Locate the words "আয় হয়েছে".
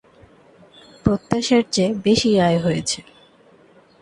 2.39-2.99